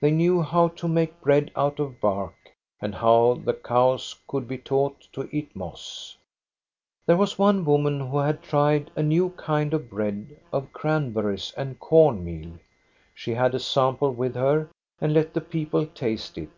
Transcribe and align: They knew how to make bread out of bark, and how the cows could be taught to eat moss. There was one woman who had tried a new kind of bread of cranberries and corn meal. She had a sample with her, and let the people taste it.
They 0.00 0.10
knew 0.10 0.42
how 0.42 0.66
to 0.70 0.88
make 0.88 1.20
bread 1.20 1.52
out 1.54 1.78
of 1.78 2.00
bark, 2.00 2.34
and 2.80 2.96
how 2.96 3.34
the 3.34 3.54
cows 3.54 4.16
could 4.26 4.48
be 4.48 4.58
taught 4.58 5.02
to 5.12 5.28
eat 5.30 5.54
moss. 5.54 6.16
There 7.06 7.16
was 7.16 7.38
one 7.38 7.64
woman 7.64 8.00
who 8.10 8.18
had 8.18 8.42
tried 8.42 8.90
a 8.96 9.04
new 9.04 9.30
kind 9.30 9.72
of 9.72 9.88
bread 9.88 10.36
of 10.52 10.72
cranberries 10.72 11.52
and 11.56 11.78
corn 11.78 12.24
meal. 12.24 12.54
She 13.14 13.34
had 13.34 13.54
a 13.54 13.60
sample 13.60 14.10
with 14.12 14.34
her, 14.34 14.68
and 15.00 15.14
let 15.14 15.32
the 15.32 15.40
people 15.40 15.86
taste 15.86 16.38
it. 16.38 16.50